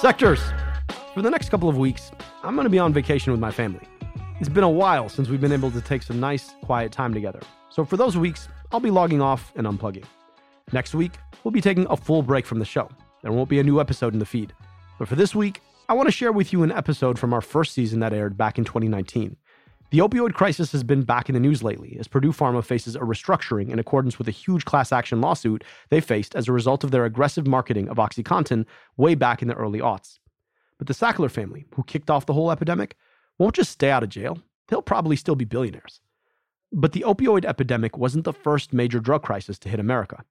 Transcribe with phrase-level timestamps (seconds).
[0.00, 0.40] Dissectors!
[1.12, 2.10] For the next couple of weeks,
[2.42, 3.86] I'm going to be on vacation with my family.
[4.40, 7.40] It's been a while since we've been able to take some nice, quiet time together.
[7.68, 10.06] So for those weeks, I'll be logging off and unplugging.
[10.72, 12.88] Next week, we'll be taking a full break from the show.
[13.20, 14.54] There won't be a new episode in the feed.
[14.98, 17.74] But for this week, I want to share with you an episode from our first
[17.74, 19.36] season that aired back in 2019.
[19.90, 23.00] The opioid crisis has been back in the news lately as Purdue Pharma faces a
[23.00, 26.92] restructuring in accordance with a huge class action lawsuit they faced as a result of
[26.92, 28.66] their aggressive marketing of OxyContin
[28.96, 30.20] way back in the early aughts.
[30.78, 32.94] But the Sackler family, who kicked off the whole epidemic,
[33.36, 34.38] won't just stay out of jail.
[34.68, 36.00] They'll probably still be billionaires.
[36.72, 40.24] But the opioid epidemic wasn't the first major drug crisis to hit America.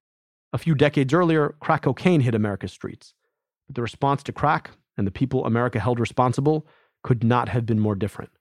[0.53, 3.13] A few decades earlier, crack cocaine hit America's streets.
[3.67, 6.65] But the response to crack and the people America held responsible
[7.03, 8.31] could not have been more different.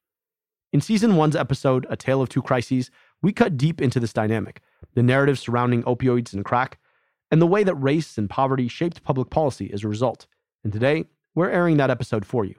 [0.71, 2.91] In season one's episode, A Tale of Two Crises,
[3.23, 4.61] we cut deep into this dynamic
[4.95, 6.79] the narrative surrounding opioids and crack,
[7.31, 10.27] and the way that race and poverty shaped public policy as a result.
[10.63, 12.55] And today, we're airing that episode for you.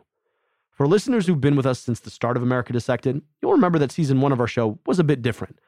[0.71, 3.91] For listeners who've been with us since the start of America Dissected, you'll remember that
[3.91, 5.59] season one of our show was a bit different.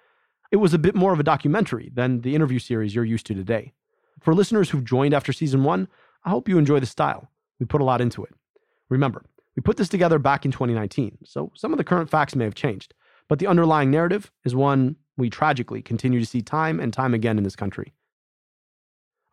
[0.52, 3.34] It was a bit more of a documentary than the interview series you're used to
[3.34, 3.74] today.
[4.20, 5.88] For listeners who've joined after season one,
[6.24, 7.30] I hope you enjoy the style.
[7.60, 8.34] We put a lot into it.
[8.90, 9.24] Remember,
[9.56, 12.56] we put this together back in 2019, so some of the current facts may have
[12.56, 12.94] changed,
[13.28, 17.38] but the underlying narrative is one we tragically continue to see time and time again
[17.38, 17.94] in this country.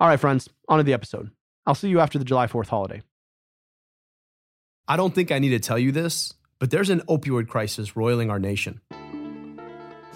[0.00, 1.30] All right, friends, on to the episode.
[1.66, 3.02] I'll see you after the July 4th holiday.
[4.86, 8.30] I don't think I need to tell you this, but there's an opioid crisis roiling
[8.30, 8.80] our nation.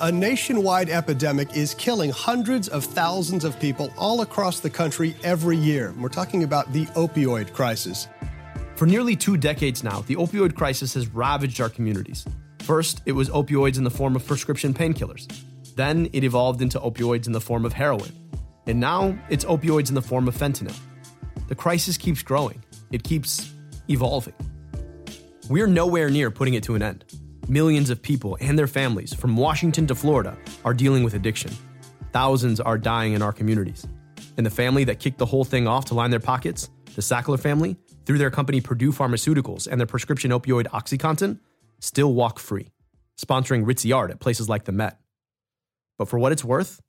[0.01, 5.57] A nationwide epidemic is killing hundreds of thousands of people all across the country every
[5.57, 5.95] year.
[5.99, 8.09] We're talking about the opioid crisis.
[8.77, 12.25] For nearly two decades now, the opioid crisis has ravaged our communities.
[12.61, 15.27] First, it was opioids in the form of prescription painkillers.
[15.77, 18.13] Then, it evolved into opioids in the form of heroin.
[18.67, 20.77] And now, it's opioids in the form of fentanyl.
[21.49, 23.53] The crisis keeps growing, it keeps
[23.89, 24.35] evolving.
[25.49, 27.05] We're nowhere near putting it to an end.
[27.49, 31.51] Millions of people and their families, from Washington to Florida, are dealing with addiction.
[32.13, 33.87] Thousands are dying in our communities.
[34.37, 37.39] And the family that kicked the whole thing off to line their pockets, the Sackler
[37.39, 41.39] family, through their company Purdue Pharmaceuticals and their prescription opioid OxyContin,
[41.81, 42.71] still walk free,
[43.21, 44.99] sponsoring ritzy art at places like the Met.
[45.99, 46.81] But for what it's worth,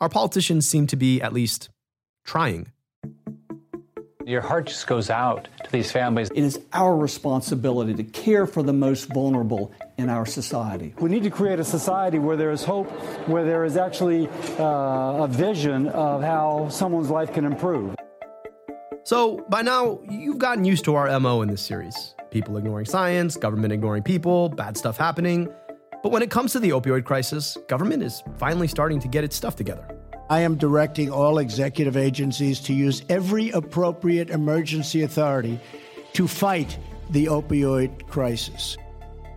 [0.00, 1.68] our politicians seem to be at least
[2.24, 2.72] trying.
[4.26, 6.30] Your heart just goes out to these families.
[6.30, 10.94] It is our responsibility to care for the most vulnerable in our society.
[11.00, 12.88] We need to create a society where there is hope,
[13.26, 14.28] where there is actually
[14.58, 17.96] uh, a vision of how someone's life can improve.
[19.10, 23.36] So, by now, you've gotten used to our MO in this series people ignoring science,
[23.36, 25.52] government ignoring people, bad stuff happening.
[26.00, 29.34] But when it comes to the opioid crisis, government is finally starting to get its
[29.34, 29.84] stuff together.
[30.28, 35.58] I am directing all executive agencies to use every appropriate emergency authority
[36.12, 36.78] to fight
[37.10, 38.76] the opioid crisis.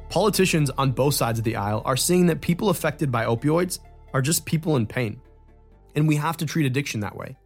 [0.10, 3.80] Politicians on both sides of the aisle are seeing that people affected by opioids
[4.14, 5.20] are just people in pain.
[5.96, 7.38] And we have to treat addiction that way.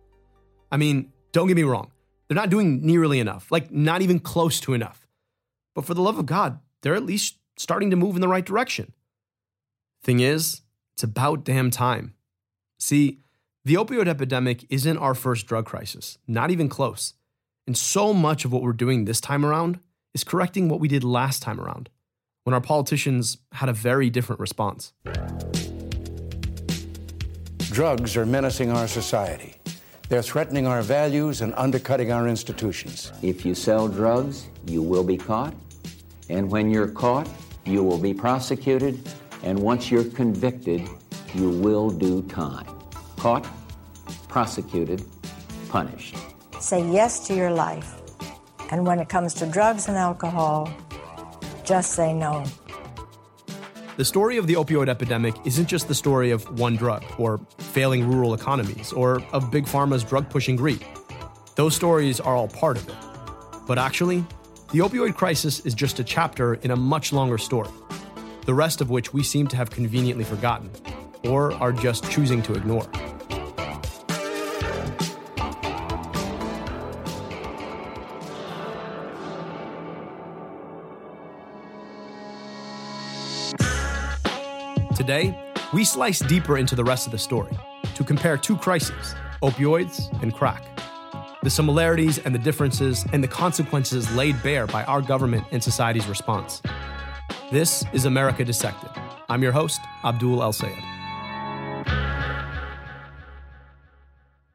[0.70, 1.92] I mean, don't get me wrong.
[2.28, 5.08] They're not doing nearly enough, like not even close to enough.
[5.74, 8.46] But for the love of God, they're at least starting to move in the right
[8.46, 8.94] direction.
[10.04, 10.62] Thing is,
[10.94, 12.16] it's about damn time.
[12.80, 13.20] See,
[13.64, 17.14] the opioid epidemic isn't our first drug crisis, not even close.
[17.66, 19.80] And so much of what we're doing this time around
[20.14, 21.90] is correcting what we did last time around,
[22.44, 24.94] when our politicians had a very different response.
[27.72, 29.57] Drugs are menacing our society.
[30.10, 33.12] They're threatening our values and undercutting our institutions.
[33.22, 35.54] If you sell drugs, you will be caught.
[36.30, 37.28] And when you're caught,
[37.66, 39.02] you will be prosecuted.
[39.44, 40.88] And once you're convicted,
[41.36, 42.66] you will do time.
[43.18, 43.48] Caught,
[44.30, 45.04] prosecuted,
[45.68, 46.16] punished.
[46.62, 47.96] Say yes to your life.
[48.72, 50.70] And when it comes to drugs and alcohol,
[51.66, 52.46] just say no.
[53.98, 57.42] The story of the opioid epidemic isn't just the story of one drug, or
[57.78, 60.84] failing rural economies, or of Big Pharma's drug pushing greed.
[61.54, 62.96] Those stories are all part of it.
[63.68, 64.26] But actually,
[64.72, 67.70] the opioid crisis is just a chapter in a much longer story,
[68.48, 70.72] the rest of which we seem to have conveniently forgotten,
[71.24, 72.88] or are just choosing to ignore.
[84.96, 87.52] Today, we slice deeper into the rest of the story
[87.96, 90.64] to compare two crises opioids and crack.
[91.44, 96.08] The similarities and the differences and the consequences laid bare by our government and society's
[96.08, 96.62] response.
[97.52, 98.90] This is America Dissected.
[99.30, 100.78] I'm your host, Abdul El Sayed.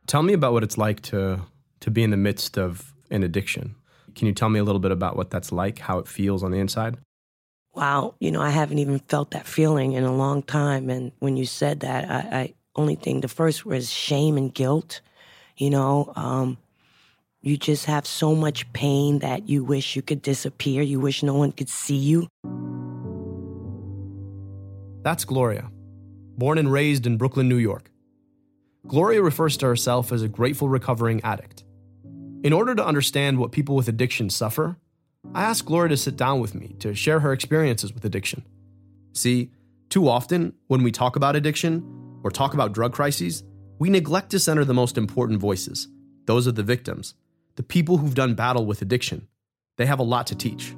[0.08, 1.42] Tell me about what it's like to,
[1.80, 3.76] to be in the midst of an addiction.
[4.16, 6.50] Can you tell me a little bit about what that's like, how it feels on
[6.50, 6.98] the inside?
[7.74, 10.90] Wow, you know, I haven't even felt that feeling in a long time.
[10.90, 15.00] And when you said that, I, I only thing the first was shame and guilt.
[15.56, 16.58] You know, um,
[17.40, 20.82] you just have so much pain that you wish you could disappear.
[20.82, 22.28] You wish no one could see you.
[25.02, 25.70] That's Gloria,
[26.38, 27.90] born and raised in Brooklyn, New York.
[28.86, 31.64] Gloria refers to herself as a grateful recovering addict.
[32.44, 34.76] In order to understand what people with addiction suffer,
[35.34, 38.44] I asked Gloria to sit down with me to share her experiences with addiction.
[39.14, 39.50] See,
[39.88, 43.44] too often, when we talk about addiction or talk about drug crises,
[43.78, 45.88] we neglect to center the most important voices
[46.26, 47.14] those of the victims,
[47.56, 49.26] the people who've done battle with addiction.
[49.76, 50.74] They have a lot to teach.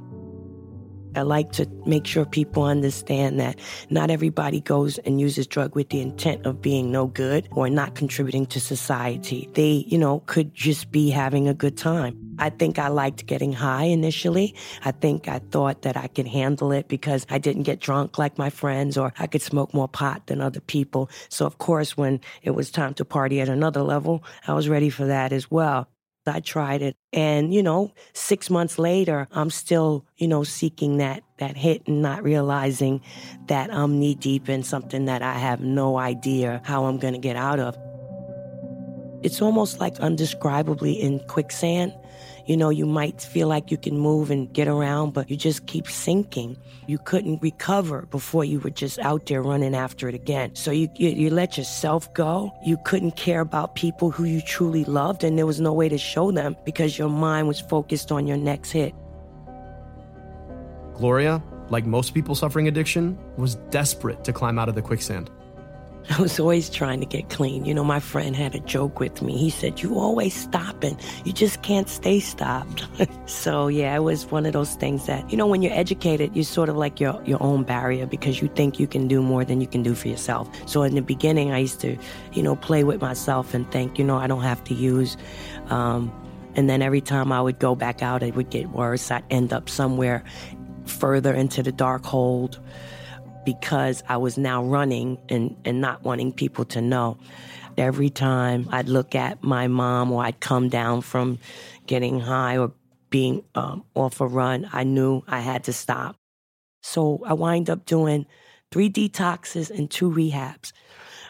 [1.14, 3.58] I like to make sure people understand that
[3.90, 7.94] not everybody goes and uses drug with the intent of being no good or not
[7.94, 9.48] contributing to society.
[9.52, 12.23] They, you know, could just be having a good time.
[12.38, 14.54] I think I liked getting high initially.
[14.84, 18.38] I think I thought that I could handle it because I didn't get drunk like
[18.38, 21.10] my friends or I could smoke more pot than other people.
[21.28, 24.90] So of course, when it was time to party at another level, I was ready
[24.90, 25.88] for that as well.
[26.26, 26.96] I tried it.
[27.12, 32.00] And, you know, six months later, I'm still, you know, seeking that, that hit and
[32.00, 33.02] not realizing
[33.46, 37.20] that I'm knee deep in something that I have no idea how I'm going to
[37.20, 37.76] get out of.
[39.22, 41.94] It's almost like undescribably in quicksand.
[42.46, 45.66] You know, you might feel like you can move and get around, but you just
[45.66, 46.58] keep sinking.
[46.86, 50.54] You couldn't recover before you were just out there running after it again.
[50.54, 52.52] So you, you, you let yourself go.
[52.64, 55.96] You couldn't care about people who you truly loved, and there was no way to
[55.96, 58.94] show them because your mind was focused on your next hit.
[60.94, 65.30] Gloria, like most people suffering addiction, was desperate to climb out of the quicksand.
[66.10, 67.64] I was always trying to get clean.
[67.64, 69.38] You know, my friend had a joke with me.
[69.38, 70.98] He said, You always stopping.
[71.24, 72.86] You just can't stay stopped.
[73.26, 76.44] so, yeah, it was one of those things that, you know, when you're educated, you're
[76.44, 79.60] sort of like your, your own barrier because you think you can do more than
[79.60, 80.48] you can do for yourself.
[80.68, 81.96] So, in the beginning, I used to,
[82.32, 85.16] you know, play with myself and think, you know, I don't have to use.
[85.68, 86.12] Um,
[86.54, 89.10] and then every time I would go back out, it would get worse.
[89.10, 90.22] I'd end up somewhere
[90.84, 92.60] further into the dark hold
[93.44, 97.18] because I was now running and, and not wanting people to know.
[97.76, 101.38] Every time I'd look at my mom or I'd come down from
[101.86, 102.72] getting high or
[103.10, 106.16] being um, off a run, I knew I had to stop.
[106.82, 108.26] So I wind up doing
[108.70, 110.72] three detoxes and two rehabs.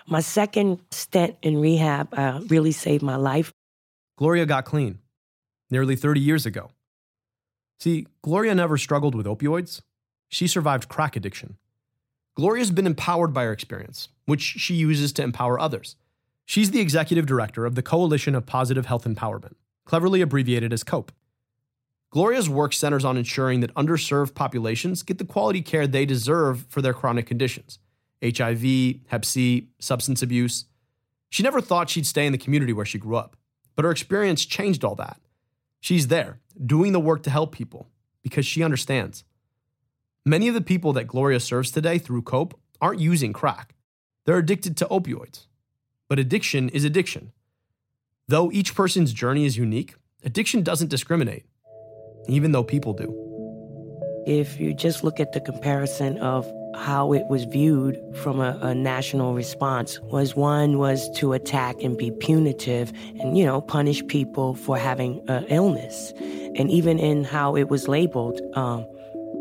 [0.07, 3.53] My second stint in rehab uh, really saved my life.
[4.19, 4.99] Gloria got clean
[5.71, 6.71] nearly 30 years ago.
[7.81, 9.81] See, Gloria never struggled with opioids.
[10.29, 11.57] She survived crack addiction.
[12.35, 15.97] Gloria's been empowered by her experience, which she uses to empower others.
[16.45, 19.55] She's the executive director of the Coalition of Positive Health Empowerment,
[19.85, 21.13] cleverly abbreviated as COPE.
[22.11, 26.83] Gloria's work centers on ensuring that underserved populations get the quality care they deserve for
[26.83, 27.79] their chronic conditions
[28.23, 30.65] HIV, Hep C, substance abuse.
[31.29, 33.37] She never thought she'd stay in the community where she grew up,
[33.75, 35.21] but her experience changed all that.
[35.81, 37.89] She's there, doing the work to help people,
[38.23, 39.25] because she understands.
[40.27, 43.75] Many of the people that Gloria serves today through COPE aren't using crack.
[44.25, 45.49] They're addicted to opioids.
[46.09, 47.33] But addiction is addiction.
[48.27, 51.45] Though each person's journey is unique, addiction doesn't discriminate,
[52.27, 53.15] even though people do.
[54.27, 58.75] If you just look at the comparison of how it was viewed from a, a,
[58.75, 64.55] national response was one was to attack and be punitive and you know punish people
[64.55, 68.85] for having an illness and even in how it was labeled um,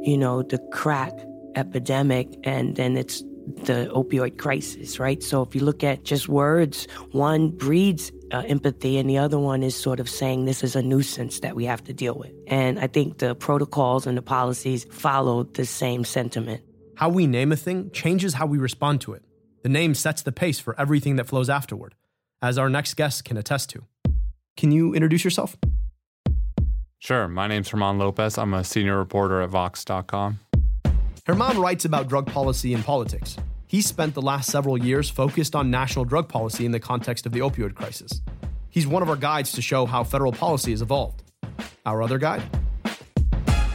[0.03, 1.13] you know, the crack
[1.55, 5.21] epidemic and then it's the opioid crisis, right?
[5.21, 9.63] So if you look at just words, one breeds uh, empathy and the other one
[9.63, 12.31] is sort of saying this is a nuisance that we have to deal with.
[12.47, 16.61] And I think the protocols and the policies follow the same sentiment.
[16.95, 19.23] How we name a thing changes how we respond to it.
[19.63, 21.95] The name sets the pace for everything that flows afterward,
[22.41, 23.85] as our next guest can attest to.
[24.57, 25.57] Can you introduce yourself?
[27.03, 27.27] Sure.
[27.27, 28.37] My name's German Lopez.
[28.37, 30.39] I'm a senior reporter at Vox.com.
[31.27, 33.35] German writes about drug policy and politics.
[33.67, 37.33] He spent the last several years focused on national drug policy in the context of
[37.33, 38.21] the opioid crisis.
[38.69, 41.23] He's one of our guides to show how federal policy has evolved.
[41.85, 42.41] Our other guide?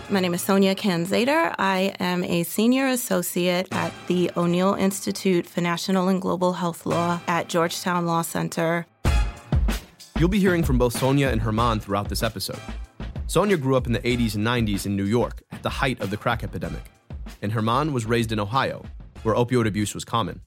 [0.08, 1.54] My name is Sonia Canzater.
[1.58, 7.20] I am a senior associate at the O'Neill Institute for National and Global Health Law
[7.28, 8.86] at Georgetown Law Center.
[10.18, 12.58] You'll be hearing from both Sonia and German throughout this episode.
[13.28, 16.08] Sonia grew up in the 80s and 90s in New York at the height of
[16.08, 16.90] the crack epidemic,
[17.42, 18.82] and German was raised in Ohio,
[19.22, 20.40] where opioid abuse was common.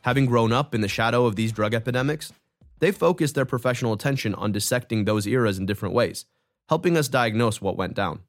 [0.00, 2.32] Having grown up in the shadow of these drug epidemics,
[2.78, 6.24] they focused their professional attention on dissecting those eras in different ways,
[6.70, 8.20] helping us diagnose what went down.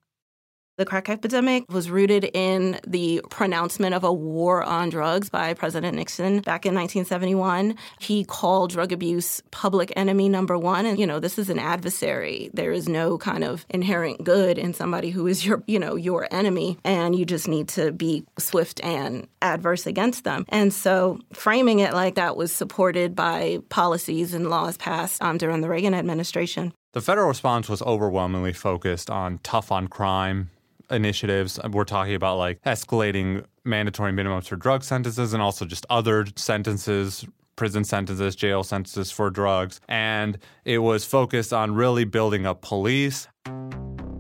[0.82, 5.96] The crack epidemic was rooted in the pronouncement of a war on drugs by President
[5.96, 7.76] Nixon back in 1971.
[8.00, 10.88] He called drug abuse public enemy number one.
[10.88, 12.50] And, you know, this is an adversary.
[12.56, 16.28] There is no kind of inherent good in somebody who is your, you know, your
[16.32, 16.80] enemy.
[16.84, 20.46] And you just need to be swift and adverse against them.
[20.50, 25.62] And so framing it like that was supported by policies and laws passed um, during
[25.62, 26.74] the Reagan administration.
[26.94, 30.50] The federal response was overwhelmingly focused on tough on crime,
[30.92, 31.60] initiatives.
[31.60, 36.26] Uh, we're talking about like escalating mandatory minimums for drug sentences and also just other
[36.36, 39.80] sentences, prison sentences, jail sentences for drugs.
[39.88, 43.28] And it was focused on really building up police.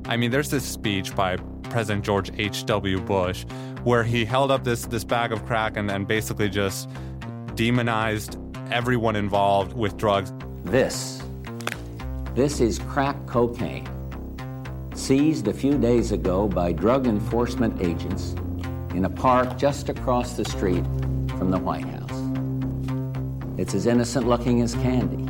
[0.05, 3.01] I mean, there's this speech by President George H.W.
[3.01, 3.45] Bush
[3.83, 6.87] where he held up this, this bag of crack and then basically just
[7.55, 8.37] demonized
[8.71, 10.33] everyone involved with drugs.
[10.63, 11.21] This,
[12.35, 13.87] this is crack cocaine
[15.01, 18.35] seized a few days ago by drug enforcement agents
[18.93, 20.83] in a park just across the street
[21.39, 23.57] from the White House.
[23.57, 25.23] It's as innocent looking as candy,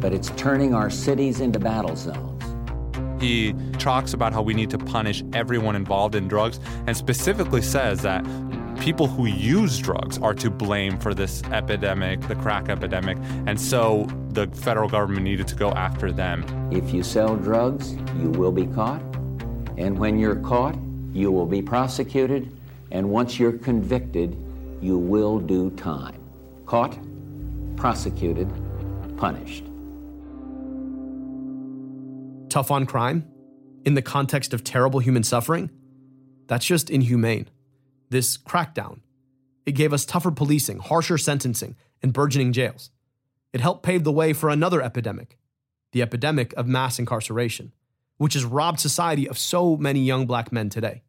[0.00, 2.42] but it's turning our cities into battle zones.
[3.20, 8.00] He talks about how we need to punish everyone involved in drugs and specifically says
[8.00, 8.24] that
[8.80, 14.06] people who use drugs are to blame for this epidemic, the crack epidemic, and so
[14.30, 16.44] the federal government needed to go after them.
[16.70, 19.00] If you sell drugs, you will be caught,
[19.76, 20.76] and when you're caught,
[21.12, 22.56] you will be prosecuted,
[22.90, 24.36] and once you're convicted,
[24.80, 26.20] you will do time.
[26.66, 26.98] Caught,
[27.76, 28.48] prosecuted,
[29.16, 29.64] punished.
[32.48, 33.26] Tough on crime?
[33.84, 35.70] In the context of terrible human suffering?
[36.48, 37.48] That's just inhumane
[38.10, 39.00] this crackdown.
[39.64, 42.90] It gave us tougher policing, harsher sentencing, and burgeoning jails.
[43.52, 45.38] It helped pave the way for another epidemic
[45.92, 47.72] the epidemic of mass incarceration,
[48.18, 51.02] which has robbed society of so many young black men today.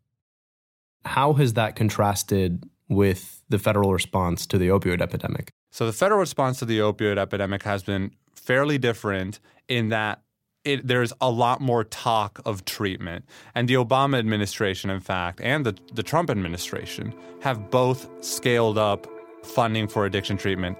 [1.03, 5.49] How has that contrasted with the federal response to the opioid epidemic?
[5.71, 10.21] So, the federal response to the opioid epidemic has been fairly different in that
[10.67, 13.25] it, there's a lot more talk of treatment.
[13.55, 19.07] And the Obama administration, in fact, and the, the Trump administration have both scaled up
[19.43, 20.77] funding for addiction treatment.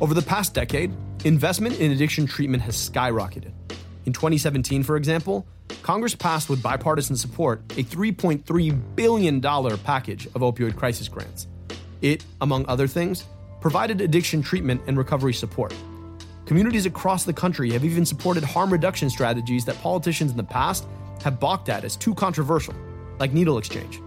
[0.00, 0.92] Over the past decade,
[1.24, 3.52] investment in addiction treatment has skyrocketed.
[4.04, 5.46] In 2017, for example,
[5.82, 11.48] Congress passed with bipartisan support a $3.3 billion package of opioid crisis grants.
[12.02, 13.24] It, among other things,
[13.60, 15.74] provided addiction treatment and recovery support.
[16.50, 20.84] Communities across the country have even supported harm reduction strategies that politicians in the past
[21.22, 22.74] have balked at as too controversial,
[23.20, 24.02] like needle exchange.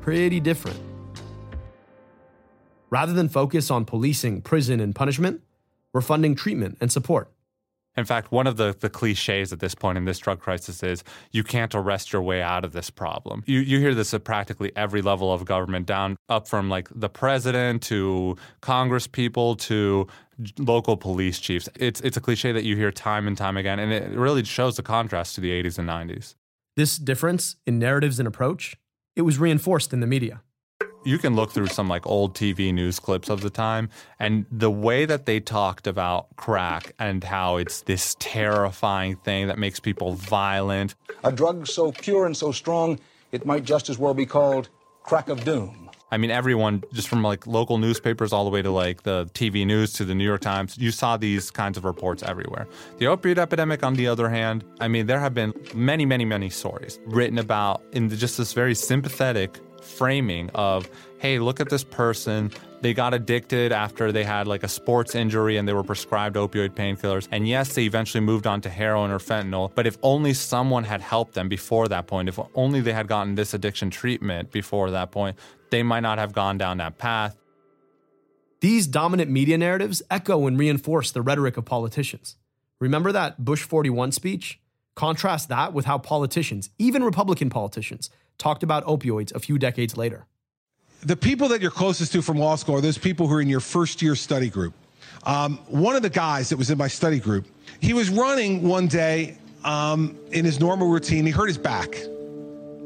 [0.00, 0.76] Pretty different.
[2.90, 5.40] Rather than focus on policing, prison, and punishment,
[5.92, 7.30] we're funding treatment and support.
[7.96, 11.02] In fact, one of the, the cliches at this point in this drug crisis is
[11.32, 13.42] you can't arrest your way out of this problem.
[13.46, 17.08] You, you hear this at practically every level of government, down up from like the
[17.08, 20.06] president to Congress people to
[20.58, 21.68] local police chiefs.
[21.76, 24.76] It's, it's a cliche that you hear time and time again, and it really shows
[24.76, 26.34] the contrast to the 80s and 90s.
[26.76, 28.76] This difference in narratives and approach,
[29.14, 30.42] it was reinforced in the media
[31.06, 34.70] you can look through some like old TV news clips of the time, and the
[34.70, 40.14] way that they talked about crack and how it's this terrifying thing that makes people
[40.14, 40.96] violent.
[41.22, 42.98] A drug so pure and so strong,
[43.30, 44.68] it might just as well be called
[45.04, 45.88] crack of doom.
[46.10, 49.66] I mean, everyone, just from like local newspapers all the way to like the TV
[49.66, 52.68] news to the New York Times, you saw these kinds of reports everywhere.
[52.98, 56.48] The opioid epidemic, on the other hand, I mean, there have been many, many, many
[56.48, 62.50] stories written about in just this very sympathetic framing of, hey, look at this person.
[62.82, 66.70] They got addicted after they had like a sports injury and they were prescribed opioid
[66.70, 67.28] painkillers.
[67.30, 69.72] And yes, they eventually moved on to heroin or fentanyl.
[69.74, 73.34] But if only someone had helped them before that point, if only they had gotten
[73.34, 75.38] this addiction treatment before that point,
[75.70, 77.36] they might not have gone down that path.
[78.60, 82.36] These dominant media narratives echo and reinforce the rhetoric of politicians.
[82.78, 84.60] Remember that Bush 41 speech?
[84.94, 90.26] Contrast that with how politicians, even Republican politicians, talked about opioids a few decades later.
[91.02, 93.48] The people that you're closest to from law school are those people who are in
[93.48, 94.74] your first year study group.
[95.24, 97.46] Um, one of the guys that was in my study group,
[97.80, 101.26] he was running one day um, in his normal routine.
[101.26, 101.96] He hurt his back.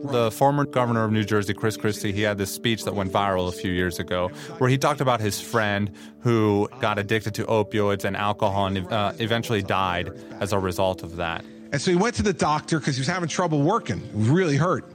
[0.03, 3.49] The former governor of New Jersey, Chris Christie, he had this speech that went viral
[3.49, 8.05] a few years ago where he talked about his friend who got addicted to opioids
[8.05, 11.45] and alcohol and uh, eventually died as a result of that.
[11.73, 14.01] And so he went to the doctor because he was having trouble working.
[14.01, 14.91] He was really hurt.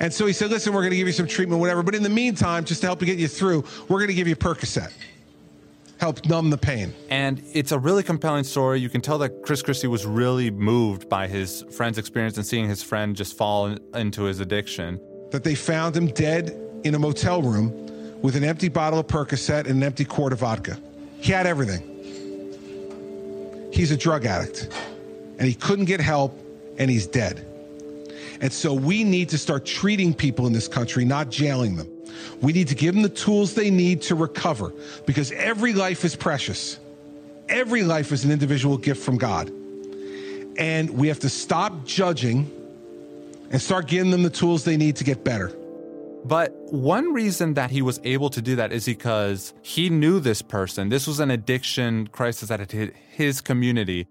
[0.00, 1.82] And so he said, listen, we're going to give you some treatment, whatever.
[1.82, 4.26] But in the meantime, just to help you get you through, we're going to give
[4.26, 4.90] you Percocet.
[5.98, 6.94] Help numb the pain.
[7.10, 8.80] And it's a really compelling story.
[8.80, 12.66] You can tell that Chris Christie was really moved by his friend's experience and seeing
[12.66, 14.98] his friend just fall into his addiction.
[15.30, 17.70] That they found him dead in a motel room
[18.22, 20.78] with an empty bottle of Percocet and an empty quart of vodka.
[21.20, 21.86] He had everything.
[23.70, 24.68] He's a drug addict
[25.38, 26.38] and he couldn't get help
[26.78, 27.46] and he's dead.
[28.40, 31.88] And so we need to start treating people in this country, not jailing them.
[32.40, 34.72] We need to give them the tools they need to recover
[35.06, 36.78] because every life is precious.
[37.48, 39.50] Every life is an individual gift from God.
[40.56, 42.50] And we have to stop judging
[43.50, 45.52] and start giving them the tools they need to get better.
[46.24, 50.42] But one reason that he was able to do that is because he knew this
[50.42, 50.88] person.
[50.88, 54.06] This was an addiction crisis that had hit his community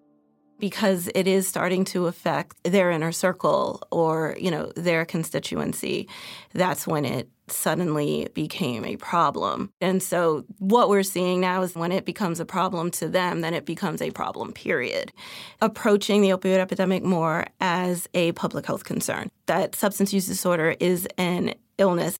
[0.60, 6.08] because it is starting to affect their inner circle or, you know, their constituency.
[6.54, 9.72] That's when it suddenly became a problem.
[9.82, 13.54] And so what we're seeing now is when it becomes a problem to them, then
[13.54, 15.12] it becomes a problem, period.
[15.62, 19.30] Approaching the opioid epidemic more as a public health concern.
[19.48, 22.18] That substance use disorder is an illness.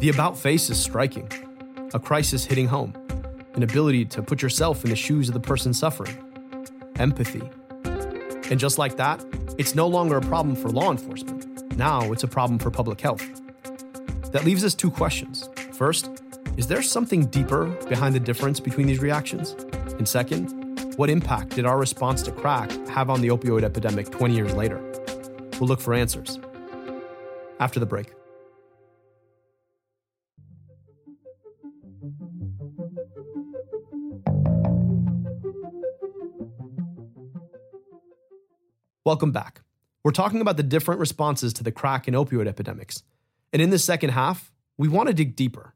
[0.00, 1.30] The about face is striking.
[1.92, 2.94] A crisis hitting home.
[3.54, 6.29] An ability to put yourself in the shoes of the person suffering
[7.00, 7.42] empathy.
[8.50, 9.24] And just like that,
[9.58, 11.76] it's no longer a problem for law enforcement.
[11.76, 13.26] Now it's a problem for public health.
[14.32, 15.48] That leaves us two questions.
[15.72, 16.10] First,
[16.56, 19.52] is there something deeper behind the difference between these reactions?
[19.98, 24.34] And second, what impact did our response to crack have on the opioid epidemic 20
[24.34, 24.78] years later?
[25.58, 26.38] We'll look for answers
[27.58, 28.12] after the break.
[39.10, 39.62] Welcome back.
[40.04, 43.02] We're talking about the different responses to the crack and opioid epidemics.
[43.52, 45.74] And in this second half, we want to dig deeper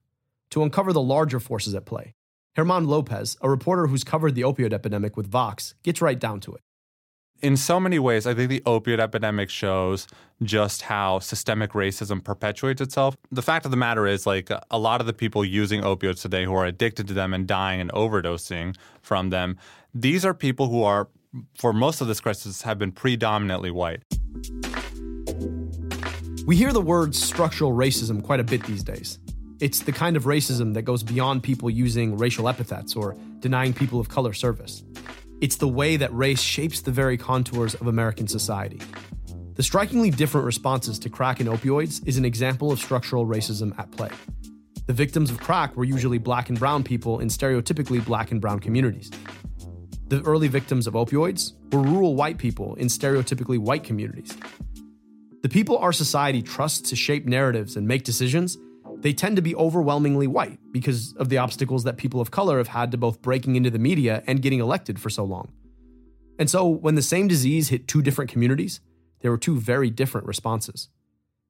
[0.50, 2.14] to uncover the larger forces at play.
[2.54, 6.54] German Lopez, a reporter who's covered the opioid epidemic with Vox, gets right down to
[6.54, 6.60] it.
[7.42, 10.06] In so many ways, I think the opioid epidemic shows
[10.44, 13.16] just how systemic racism perpetuates itself.
[13.32, 16.44] The fact of the matter is, like, a lot of the people using opioids today
[16.44, 19.58] who are addicted to them and dying and overdosing from them,
[19.92, 21.08] these are people who are
[21.58, 24.02] for most of this crisis have been predominantly white.
[26.46, 29.18] We hear the word structural racism quite a bit these days.
[29.60, 33.98] It's the kind of racism that goes beyond people using racial epithets or denying people
[33.98, 34.84] of color service.
[35.40, 38.80] It's the way that race shapes the very contours of American society.
[39.54, 43.90] The strikingly different responses to crack and opioids is an example of structural racism at
[43.92, 44.10] play.
[44.86, 48.58] The victims of crack were usually black and brown people in stereotypically black and brown
[48.58, 49.10] communities.
[50.14, 54.38] The early victims of opioids were rural white people in stereotypically white communities.
[55.42, 58.56] The people our society trusts to shape narratives and make decisions,
[58.98, 62.68] they tend to be overwhelmingly white because of the obstacles that people of color have
[62.68, 65.50] had to both breaking into the media and getting elected for so long.
[66.38, 68.80] And so, when the same disease hit two different communities,
[69.18, 70.90] there were two very different responses.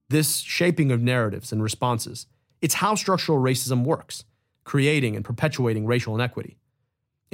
[0.09, 2.29] This shaping of narratives and responses,
[2.63, 4.25] it's how structural racism works,
[4.65, 6.57] creating and perpetuating racial inequity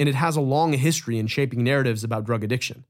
[0.01, 2.85] and it has a long history in shaping narratives about drug addiction.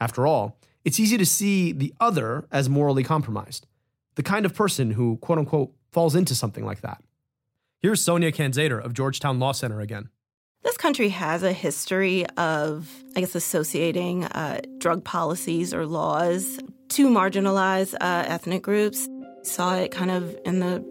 [0.00, 3.66] After all, it's easy to see the other as morally compromised,
[4.14, 7.02] the kind of person who, quote unquote, falls into something like that.
[7.80, 10.08] Here's Sonia Canzater of Georgetown Law Center again.
[10.62, 17.08] This country has a history of, I guess, associating uh, drug policies or laws to
[17.10, 19.06] marginalize uh, ethnic groups.
[19.42, 20.82] Saw it kind of in the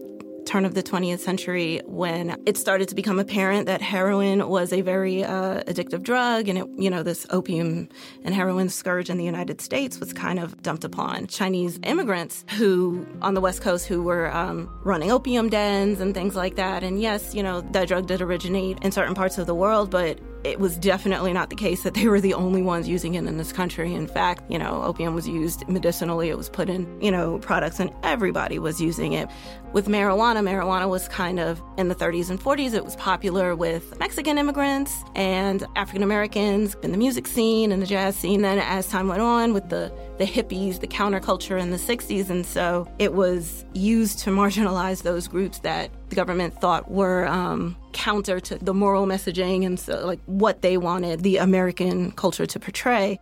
[0.46, 4.82] turn of the 20th century when it started to become apparent that heroin was a
[4.82, 7.88] very uh, addictive drug and it, you know this opium
[8.24, 13.06] and heroin scourge in the united states was kind of dumped upon chinese immigrants who
[13.22, 16.84] on the west coast who were um, running opium dens and things like that.
[16.84, 20.20] And yes you know that drug did originate in certain parts of the world but
[20.44, 23.38] it was definitely not the case that they were the only ones using it in
[23.38, 23.94] this country.
[23.94, 27.80] In fact, you know, opium was used medicinally, it was put in, you know, products,
[27.80, 29.30] and everybody was using it.
[29.72, 33.98] With marijuana, marijuana was kind of in the 30s and 40s, it was popular with
[34.00, 38.42] Mexican immigrants and African Americans in the music scene and the jazz scene.
[38.42, 42.46] Then, as time went on, with the, the hippies, the counterculture in the 60s, and
[42.46, 48.40] so it was used to marginalize those groups that the government thought were um, counter
[48.40, 53.20] to the moral messaging and so like what they wanted the American culture to portray.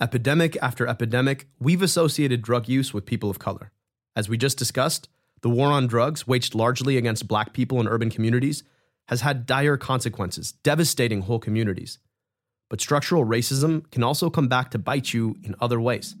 [0.00, 3.72] Epidemic after epidemic, we've associated drug use with people of color.
[4.16, 5.08] As we just discussed,
[5.42, 8.64] the war on drugs, waged largely against black people in urban communities,
[9.08, 11.98] has had dire consequences, devastating whole communities.
[12.74, 16.16] But structural racism can also come back to bite you in other ways.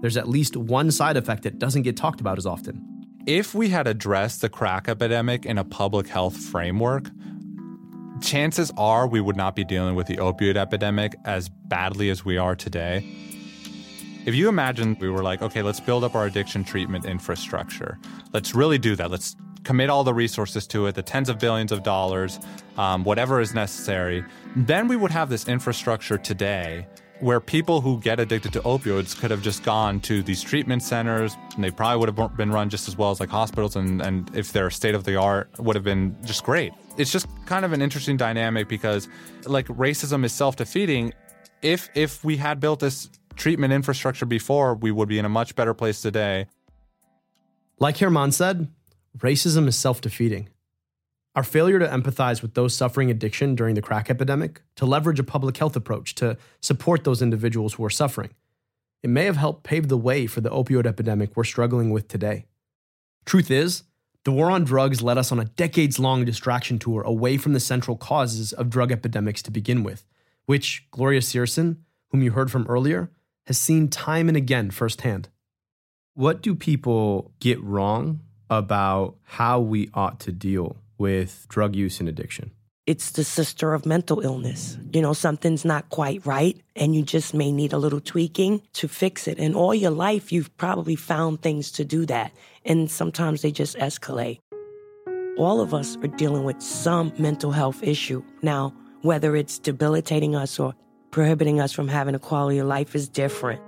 [0.00, 3.68] There's at least one side effect that doesn't get talked about as often If we
[3.68, 7.10] had addressed the crack epidemic in a public health framework,
[8.20, 12.38] chances are we would not be dealing with the opioid epidemic as badly as we
[12.38, 13.08] are today.
[14.26, 18.00] If you imagine we were like, okay, let's build up our addiction treatment infrastructure,
[18.32, 19.12] let's really do that.
[19.12, 22.38] Let's commit all the resources to it, the tens of billions of dollars,
[22.76, 24.24] um, whatever is necessary,
[24.56, 26.86] then we would have this infrastructure today
[27.20, 31.36] where people who get addicted to opioids could have just gone to these treatment centers.
[31.54, 34.34] And they probably would have been run just as well as like hospitals and, and
[34.36, 36.72] if they're state of the art would have been just great.
[36.98, 39.08] It's just kind of an interesting dynamic because
[39.46, 41.14] like racism is self-defeating.
[41.62, 45.54] If if we had built this treatment infrastructure before we would be in a much
[45.54, 46.46] better place today.
[47.80, 48.68] Like German said
[49.18, 50.48] racism is self-defeating
[51.34, 55.24] our failure to empathize with those suffering addiction during the crack epidemic, to leverage a
[55.24, 58.30] public health approach to support those individuals who are suffering,
[59.02, 62.46] it may have helped pave the way for the opioid epidemic we're struggling with today.
[63.26, 63.82] Truth is,
[64.24, 67.60] the war on drugs led us on a decades long distraction tour away from the
[67.60, 70.06] central causes of drug epidemics to begin with,
[70.46, 73.10] which Gloria Searson, whom you heard from earlier,
[73.46, 75.28] has seen time and again firsthand.
[76.14, 78.20] What do people get wrong
[78.58, 82.50] about how we ought to deal with drug use and addiction?
[82.86, 84.76] It's the sister of mental illness.
[84.92, 88.88] You know, something's not quite right, and you just may need a little tweaking to
[88.88, 89.38] fix it.
[89.38, 92.32] And all your life, you've probably found things to do that.
[92.66, 94.40] And sometimes they just escalate.
[95.38, 98.22] All of us are dealing with some mental health issue.
[98.42, 100.74] Now, whether it's debilitating us or
[101.10, 103.62] prohibiting us from having a quality of life is different.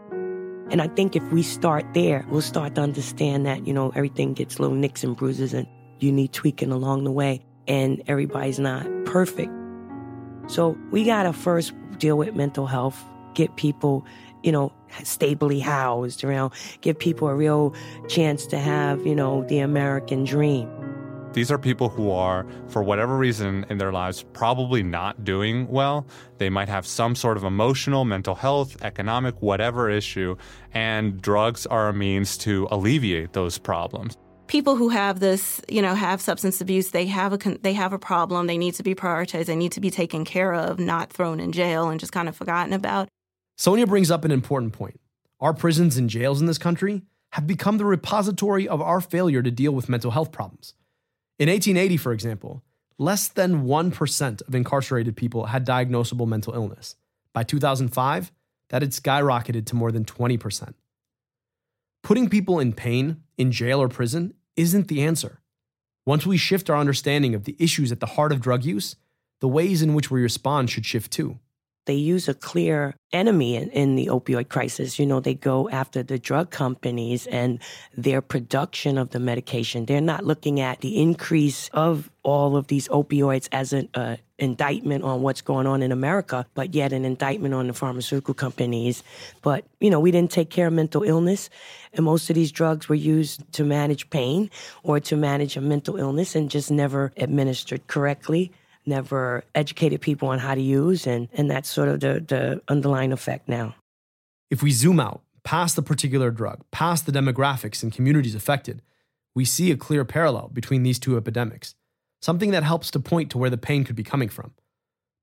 [0.71, 4.35] And I think if we start there, we'll start to understand that, you know, everything
[4.35, 5.67] gets little nicks and bruises and
[6.01, 9.51] you need tweaking along the way, and everybody's not perfect.
[10.49, 13.03] So we gotta first deal with mental health,
[13.35, 14.05] get people,
[14.43, 16.51] you know, stably housed, you know,
[16.81, 17.75] give people a real
[18.09, 20.69] chance to have, you know, the American dream.
[21.37, 26.07] These are people who are, for whatever reason in their lives, probably not doing well.
[26.39, 30.39] They might have some sort of emotional, mental health, economic, whatever issue,
[30.73, 35.97] and drugs are a means to alleviate those problems people who have this, you know,
[35.97, 38.47] have substance abuse, they have a they have a problem.
[38.47, 39.47] They need to be prioritized.
[39.47, 42.37] They need to be taken care of, not thrown in jail and just kind of
[42.37, 43.09] forgotten about.
[43.57, 45.01] Sonia brings up an important point.
[45.41, 49.51] Our prisons and jails in this country have become the repository of our failure to
[49.51, 50.75] deal with mental health problems.
[51.39, 52.63] In 1880, for example,
[52.99, 56.97] less than 1% of incarcerated people had diagnosable mental illness.
[57.35, 58.33] By 2005,
[58.71, 60.75] that had skyrocketed to more than 20%.
[62.03, 65.41] Putting people in pain, in jail or prison, isn't the answer.
[66.07, 68.97] Once we shift our understanding of the issues at the heart of drug use,
[69.41, 71.39] the ways in which we respond should shift too
[71.87, 74.99] they use a clear enemy in, in, the opioid crisis.
[74.99, 77.61] You know, they go after the drug companies and
[77.97, 79.87] their production of the medication.
[79.87, 85.05] They're not looking at the increase of all of these opioids as an uh, indictment
[85.05, 89.05] on what's going on in America, but yet an indictment on the pharmaceutical companies.
[89.41, 91.49] But, you know, we didn't take care of mental illness,
[91.95, 94.51] and most of these drugs were used to manage pain
[94.83, 98.53] or to manage a mental illness and just never administered correctly
[98.87, 103.13] never educated people on how to use, and, and that's sort of the, the underlying
[103.13, 103.75] effect now.
[104.51, 108.83] If we zoom out past the particular drug, past the demographics and communities affected,
[109.35, 111.75] we see a clear parallel between these two epidemics,
[112.21, 114.53] something that helps to point to where the pain could be coming from.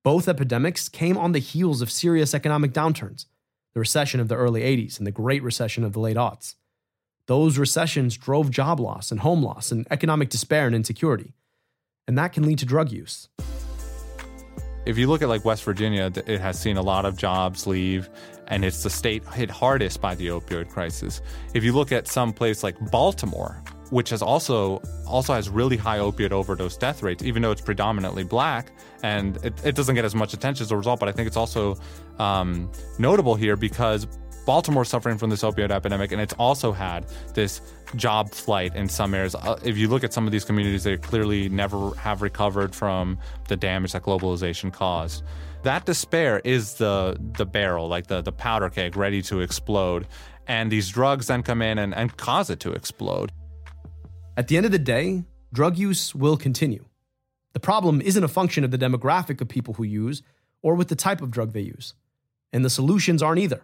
[0.04, 3.26] Both epidemics came on the heels of serious economic downturns,
[3.74, 6.56] the recession of the early 80s and the Great Recession of the late aughts.
[7.28, 11.34] Those recessions drove job loss and home loss and economic despair and insecurity,
[12.08, 13.30] and that can lead to drug use.
[14.86, 18.10] If you look at like West Virginia, it has seen a lot of jobs leave,
[18.48, 21.22] and it's the state hit hardest by the opioid crisis.
[21.54, 26.00] If you look at some place like Baltimore, which has also also has really high
[26.00, 28.72] opioid overdose death rates, even though it's predominantly black,
[29.04, 31.00] and it, it doesn't get as much attention as a result.
[31.00, 31.78] But I think it's also
[32.20, 32.70] um,
[33.00, 34.08] notable here because
[34.46, 37.62] Baltimore suffering from this opioid epidemic, and it's also had this
[37.96, 39.36] job flight in some areas.
[39.36, 43.18] Uh, if you look at some of these communities, they clearly never have recovered from
[43.48, 45.24] the damage that globalization caused.
[45.64, 50.08] That despair is the the barrel, like the, the powder keg ready to explode.
[50.46, 53.32] And these drugs then come in and, and cause it to explode.
[54.36, 56.86] At the end of the day, drug use will continue.
[57.54, 60.22] The problem isn't a function of the demographic of people who use
[60.62, 61.94] or with the type of drug they use.
[62.52, 63.64] And the solutions aren't either.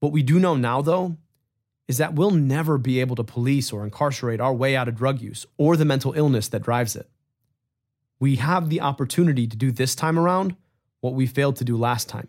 [0.00, 1.16] What we do know now, though,
[1.86, 5.20] is that we'll never be able to police or incarcerate our way out of drug
[5.20, 7.08] use or the mental illness that drives it.
[8.18, 10.56] We have the opportunity to do this time around
[11.00, 12.28] what we failed to do last time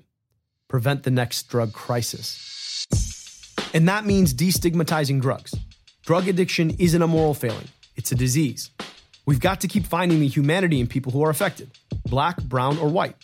[0.67, 2.87] prevent the next drug crisis.
[3.73, 5.53] And that means destigmatizing drugs.
[6.05, 8.71] Drug addiction isn't a moral failing, it's a disease.
[9.25, 11.69] We've got to keep finding the humanity in people who are affected
[12.05, 13.15] black, brown, or white.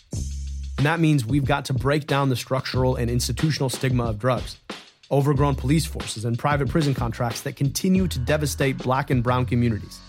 [0.78, 4.58] And that means we've got to break down the structural and institutional stigma of drugs,
[5.10, 10.00] overgrown police forces, and private prison contracts that continue to devastate black and brown communities.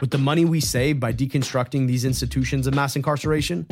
[0.00, 3.66] With the money we save by deconstructing these institutions of mass incarceration,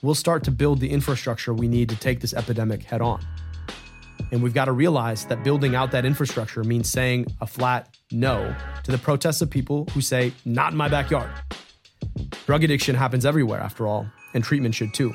[0.00, 3.20] we'll start to build the infrastructure we need to take this epidemic head on.
[4.30, 8.54] And we've got to realize that building out that infrastructure means saying a flat no
[8.84, 11.30] to the protests of people who say, not in my backyard.
[12.46, 15.12] Drug addiction happens everywhere, after all, and treatment should too.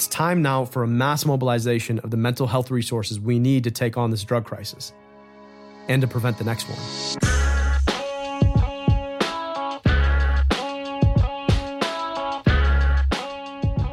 [0.00, 3.70] It's time now for a mass mobilization of the mental health resources we need to
[3.70, 4.94] take on this drug crisis
[5.88, 6.78] and to prevent the next one.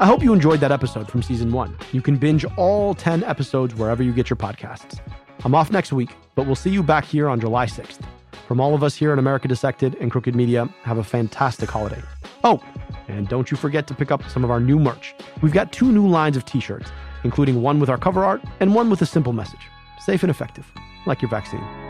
[0.00, 1.76] I hope you enjoyed that episode from season one.
[1.92, 5.00] You can binge all 10 episodes wherever you get your podcasts.
[5.44, 8.00] I'm off next week, but we'll see you back here on July 6th.
[8.46, 12.02] From all of us here at America Dissected and Crooked Media, have a fantastic holiday.
[12.44, 12.62] Oh,
[13.08, 15.14] and don't you forget to pick up some of our new merch.
[15.42, 16.90] We've got two new lines of t shirts,
[17.24, 19.68] including one with our cover art and one with a simple message
[20.00, 20.70] safe and effective,
[21.06, 21.87] like your vaccine.